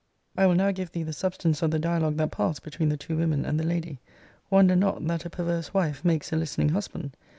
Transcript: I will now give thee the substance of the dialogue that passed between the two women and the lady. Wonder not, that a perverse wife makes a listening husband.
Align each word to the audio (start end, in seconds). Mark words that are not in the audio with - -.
I 0.35 0.47
will 0.47 0.55
now 0.55 0.71
give 0.71 0.93
thee 0.93 1.03
the 1.03 1.13
substance 1.13 1.61
of 1.61 1.69
the 1.69 1.77
dialogue 1.77 2.17
that 2.17 2.31
passed 2.31 2.63
between 2.63 2.89
the 2.89 2.97
two 2.97 3.15
women 3.17 3.45
and 3.45 3.59
the 3.59 3.63
lady. 3.63 3.99
Wonder 4.49 4.75
not, 4.75 5.05
that 5.05 5.25
a 5.25 5.29
perverse 5.29 5.75
wife 5.75 6.03
makes 6.03 6.33
a 6.33 6.37
listening 6.37 6.69
husband. 6.69 7.15